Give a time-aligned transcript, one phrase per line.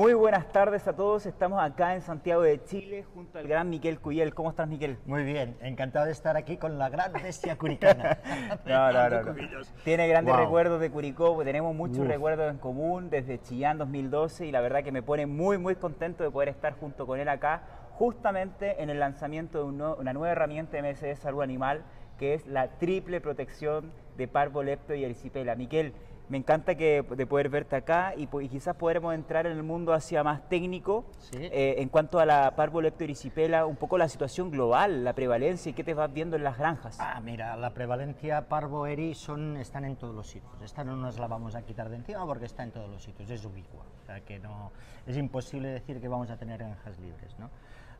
[0.00, 1.26] Muy buenas tardes a todos.
[1.26, 4.32] Estamos acá en Santiago de Chile junto al gran Miquel Cuyel.
[4.32, 4.96] ¿Cómo estás, Miquel?
[5.04, 8.16] Muy bien, encantado de estar aquí con la gran bestia curicana.
[8.64, 9.34] no, no, no,
[9.84, 14.62] Tiene grandes recuerdos de Curicó, tenemos muchos recuerdos en común desde Chillán 2012 y la
[14.62, 18.82] verdad que me pone muy, muy contento de poder estar junto con él acá, justamente
[18.82, 21.84] en el lanzamiento de una nueva herramienta de MSD Salud Animal
[22.18, 25.54] que es la triple protección de parvo, lepto y erisipela.
[25.56, 25.94] Miquel,
[26.30, 30.22] me encanta que, de poder verte acá y, quizás podremos entrar en el mundo hacia
[30.22, 35.70] más técnico eh, en cuanto a la parvoleptoerisipela, un poco la situación global, la prevalencia
[35.70, 36.98] y qué te vas viendo en las granjas.
[37.00, 40.62] Ah, mira, la prevalencia parvoeri son, están en todos los sitios.
[40.62, 43.28] Esta no nos la vamos a quitar de encima porque está en todos los sitios,
[43.28, 43.84] es ubicua.
[44.02, 44.70] O sea que no,
[45.06, 47.50] es imposible decir que vamos a tener granjas libres, ¿no?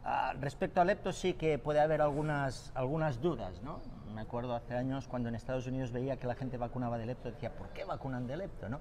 [0.04, 3.80] Ah, respecto al lepto sí que puede haber algunas, algunas dudas, ¿no?
[4.14, 7.30] Me acuerdo hace años cuando en Estados Unidos veía que la gente vacunaba de lepto,
[7.30, 8.80] decía, ¿por qué vacunan de lepto, no?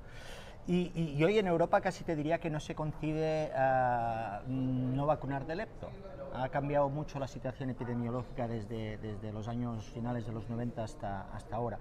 [0.68, 5.56] Y, hoy en Europa casi te diría que no se concibe ah, no vacunar de
[5.56, 5.90] lepto.
[6.36, 11.22] Ha cambiado mucho la situación epidemiológica desde, desde los años finales de los 90 hasta,
[11.34, 11.80] hasta ahora.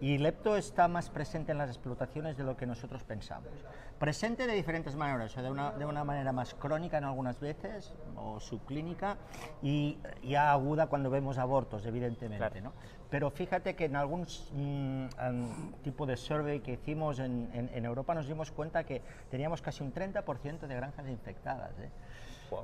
[0.00, 3.50] Y lepto está más presente en las explotaciones de lo que nosotros pensamos.
[3.98, 7.38] Presente de diferentes maneras, o sea, de, una, de una manera más crónica en algunas
[7.38, 9.16] veces, o subclínica,
[9.62, 12.60] y ya aguda cuando vemos abortos, evidentemente.
[12.60, 12.72] ¿no?
[13.08, 18.26] Pero fíjate que en algún mm, tipo de survey que hicimos en, en, Europa nos
[18.26, 19.00] dimos cuenta que
[19.30, 21.70] teníamos casi un 30% de granjas infectadas.
[21.78, 21.90] ¿eh?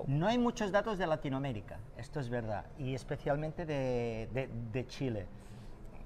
[0.09, 5.27] No hay muchos datos de Latinoamérica, esto es verdad, y especialmente de, de, de Chile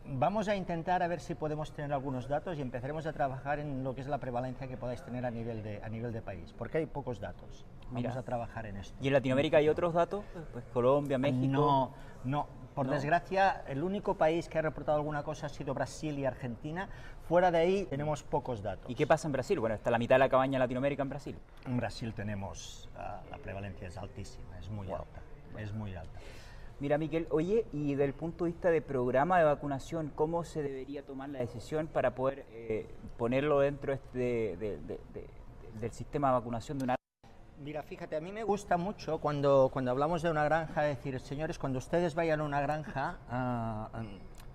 [0.06, 3.82] vamos a intentar a ver si podemos tener algunos datos y empezaremos a trabajar en
[3.84, 6.54] lo que es la prevalencia que podáis tener a nivel de, a nivel de país,
[6.56, 7.64] porque hay pocos datos.
[7.90, 8.96] Vamos a trabajar en esto.
[9.00, 10.24] ¿Y en Latinoamérica hay otros datos?
[10.52, 11.46] Pues Colombia, México.
[11.52, 11.90] No,
[12.24, 12.46] no.
[12.74, 16.88] Por desgracia, el único país que ha reportado alguna cosa ha sido Brasil y Argentina.
[17.28, 18.90] Fuera de ahí tenemos pocos datos.
[18.90, 19.60] ¿Y qué pasa en Brasil?
[19.60, 21.38] Bueno, está la mitad de la cabaña en Latinoamérica en Brasil.
[21.66, 25.20] En Brasil tenemos, ah, la prevalencia es altísima, es muy alta,
[25.56, 26.18] es muy alta.
[26.80, 30.62] Mira, Miquel, oye, y desde el punto de vista de programa de vacunación, ¿cómo se
[30.62, 32.86] debería tomar la decisión para poder eh,
[33.16, 34.56] ponerlo dentro este
[35.80, 36.96] del sistema de vacunación de una
[37.62, 41.58] Mira, fíjate, a mí me gusta mucho cuando, cuando hablamos de una granja decir, señores,
[41.58, 44.02] cuando ustedes vayan a una granja ah, ah,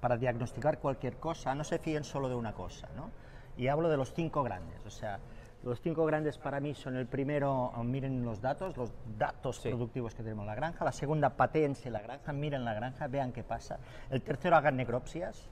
[0.01, 3.09] para diagnosticar cualquier cosa, no se fíen solo de una cosa, ¿no?
[3.57, 5.19] Y hablo de los cinco grandes, o sea,
[5.63, 10.23] los cinco grandes para mí son el primero, miren los datos, los datos productivos que
[10.23, 10.85] tenemos en la granja.
[10.85, 13.77] La segunda, patéense la granja, miren la granja, vean qué pasa.
[14.09, 15.49] El tercero, hagan necropsias.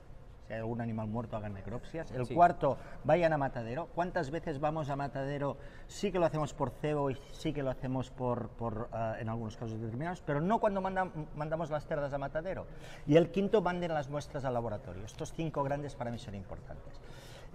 [0.47, 2.09] Si hay algún animal muerto, hagan necropsias.
[2.11, 3.87] El cuarto, vayan a matadero.
[3.93, 5.57] ¿Cuántas veces vamos a matadero?
[5.87, 9.27] Sí que lo hacemos por cebo y sí que lo hacemos por, por uh, en
[9.27, 12.65] algunos casos determinados, pero no cuando mandamos las cerdas a matadero.
[13.05, 15.03] Y el quinto, manden las muestras al laboratorio.
[15.03, 17.01] Estos cinco grandes para mí son importantes.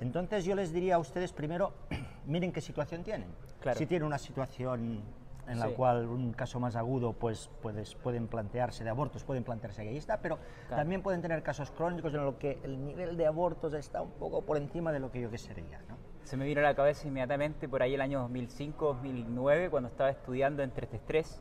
[0.03, 1.73] Entonces yo les diría a ustedes primero,
[2.27, 3.29] miren qué situación tienen.
[3.77, 5.03] Si tienen una situación
[5.49, 9.97] en la cual un caso más agudo pues puedes, pueden plantearse de abortos, pueden plantearse
[9.97, 10.39] está, pero
[10.69, 14.43] también pueden tener casos crónicos en los que el nivel de abortos está un poco
[14.43, 15.81] por encima de lo que yo querría.
[15.89, 15.97] ¿no?
[16.25, 20.63] Se me vino a la cabeza inmediatamente por ahí el año 2005-2009 cuando estaba estudiando
[20.63, 21.41] entre estrés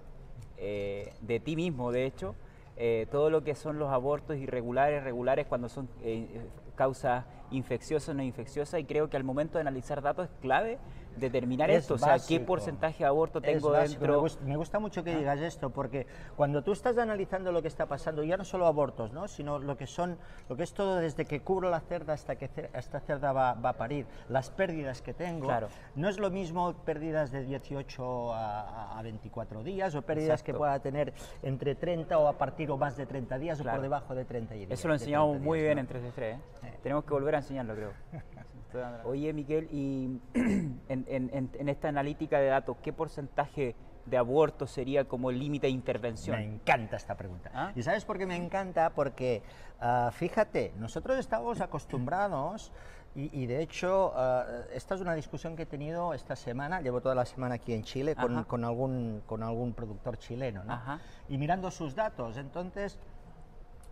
[0.58, 2.36] eh, de ti mismo, de hecho,
[2.78, 8.14] eh, todo lo que son los abortos irregulares, regulares, cuando son eh, causas infecciosas o
[8.14, 10.80] no infecciosas, y creo que al momento de analizar datos es clave
[11.18, 14.26] determinar esto, o sea, qué porcentaje de aborto tengo dentro.
[14.46, 15.18] Me gusta, mucho que ah.
[15.18, 19.12] digas esto, porque cuando tú estás analizando lo que está pasando, ya no solo abortos,
[19.12, 19.28] ¿no?
[19.28, 20.18] sino lo que son,
[20.50, 23.74] lo que es todo desde que cubro la cerda hasta que esta cerda va, a
[23.74, 25.68] parir, las pérdidas que tengo, claro.
[25.96, 31.12] no es lo mismo pérdidas de 18 a, 24 días o pérdidas que pueda tener
[31.42, 34.54] entre 30 o a partir o más de 30 días o por debajo de 30
[34.54, 34.72] días.
[34.72, 36.40] Eso lo enseñamos muy bien en 3 ¿eh?
[36.84, 37.94] Tenemos que volver a enseñarlo, creo.
[39.06, 40.20] Oye, Miguel, y
[40.90, 46.38] en, esta analítica de datos, ¿qué porcentaje de aborto sería como el límite de intervención?
[46.38, 47.52] Me encanta esta pregunta.
[47.54, 47.72] ¿Ah?
[47.76, 48.92] ¿Y sabes por qué me encanta?
[48.92, 49.44] Porque,
[49.80, 52.72] ah, fíjate, nosotros estamos acostumbrados,
[53.14, 57.14] y, de hecho, ah, esta es una discusión que he tenido esta semana, llevo toda
[57.14, 60.80] la semana aquí en Chile con, algún, con algún productor chileno, ¿no?
[61.28, 62.38] y mirando sus datos.
[62.38, 62.98] Entonces,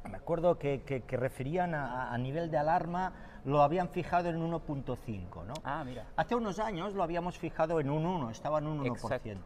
[0.08, 3.14] me acuerdo que, que, referían a, nivel de alarma,
[3.46, 5.54] lo habían fijado en 1.5, ¿no?
[5.64, 6.06] Ah, mira.
[6.16, 9.38] Hace unos años lo habíamos fijado en un 1, estaba en un 1%.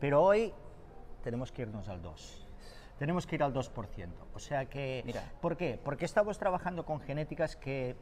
[0.00, 0.52] Pero hoy
[1.22, 2.48] tenemos que irnos al 2.
[2.98, 4.08] Tenemos que ir al 2%.
[4.34, 5.02] O sea que...
[5.04, 5.22] Mira.
[5.40, 5.80] ¿Por qué?
[5.82, 7.96] Porque estamos trabajando con genéticas que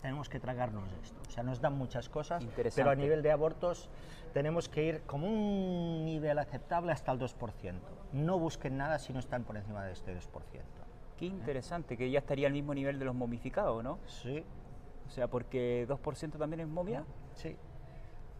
[0.00, 1.20] tenemos que tragarnos esto.
[1.26, 3.88] O sea, nos dan muchas cosas, pero a nivel de abortos
[4.32, 7.74] tenemos que ir como un nivel aceptable hasta el 2%.
[8.12, 10.20] No busquen nada si no están por encima de este 2%.
[11.16, 13.98] Qué interesante, que ya estaría al mismo nivel de los momificados, ¿no?
[14.06, 14.44] Sí.
[15.06, 17.04] O sea, porque 2% también es momia.
[17.34, 17.56] Sí.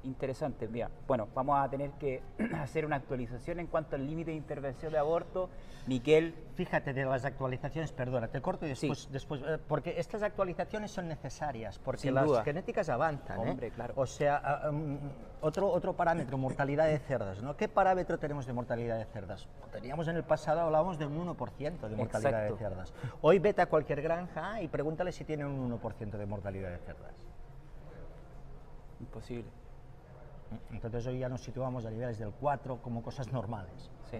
[0.08, 0.66] Interesante.
[0.68, 2.22] Mira, bueno, vamos a tener que
[2.60, 5.48] hacer una actualización en cuanto al límite de intervención de aborto.
[5.86, 6.34] Miquel.
[6.54, 11.08] Fíjate, de las actualizaciones, perdona, te corto y después, después eh, porque estas actualizaciones son
[11.08, 13.40] necesarias, porque las genéticas avanzan.
[13.40, 13.50] ¿eh?
[13.50, 13.94] Hombre, claro.
[13.96, 14.98] O sea, um,
[15.40, 17.56] otro, otro parámetro, mortalidad de cerdas, ¿no?
[17.56, 19.48] ¿Qué parámetro tenemos de mortalidad de cerdas?
[19.72, 22.92] Teníamos en el pasado, hablábamos de un 1% de mortalidad de cerdas.
[23.22, 27.14] Hoy vete a cualquier granja y pregúntale si tienen un 1% de mortalidad de cerdas.
[29.00, 29.48] Imposible.
[30.72, 33.90] Entonces hoy ya nos situamos a niveles del 4 como cosas normales.
[34.10, 34.18] Sí.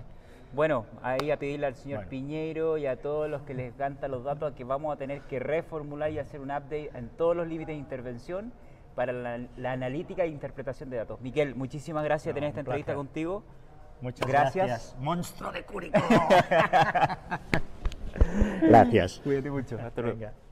[0.53, 4.25] Bueno, ahí a pedirle al señor Piñeiro y a todos los que les encantan los
[4.25, 7.75] datos que vamos a tener que reformular y hacer un update en todos los límites
[7.75, 8.53] de intervención
[8.95, 11.21] para la, analítica e interpretación de datos.
[11.21, 13.45] Miquel, muchísimas gracias por tener esta entrevista contigo.
[14.01, 14.97] Muchas gracias.
[14.99, 15.99] Monstruo de Curicó.
[18.63, 19.21] gracias.
[19.23, 19.79] Cuídate mucho.
[19.79, 20.48] Hasta luego.